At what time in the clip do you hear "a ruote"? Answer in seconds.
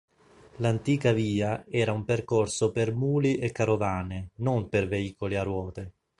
5.35-5.93